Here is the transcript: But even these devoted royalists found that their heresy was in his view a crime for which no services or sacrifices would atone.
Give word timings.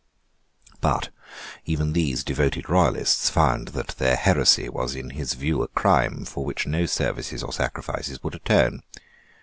But 0.79 1.09
even 1.65 1.93
these 1.93 2.23
devoted 2.23 2.67
royalists 2.69 3.29
found 3.29 3.67
that 3.77 3.89
their 3.99 4.15
heresy 4.15 4.67
was 4.67 4.95
in 4.95 5.11
his 5.11 5.35
view 5.35 5.61
a 5.61 5.67
crime 5.67 6.25
for 6.25 6.43
which 6.43 6.65
no 6.65 6.87
services 6.87 7.43
or 7.43 7.53
sacrifices 7.53 8.23
would 8.23 8.33
atone. 8.33 8.81